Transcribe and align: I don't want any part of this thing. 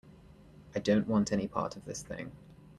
I 0.73 0.79
don't 0.79 1.07
want 1.07 1.31
any 1.31 1.47
part 1.47 1.75
of 1.75 1.85
this 1.85 2.01
thing. 2.01 2.31